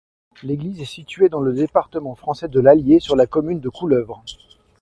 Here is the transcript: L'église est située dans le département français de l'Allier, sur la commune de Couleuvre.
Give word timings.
L'église 0.41 0.81
est 0.81 0.85
située 0.85 1.29
dans 1.29 1.41
le 1.41 1.53
département 1.53 2.15
français 2.15 2.47
de 2.47 2.59
l'Allier, 2.59 2.99
sur 2.99 3.15
la 3.15 3.27
commune 3.27 3.59
de 3.59 3.69
Couleuvre. 3.69 4.23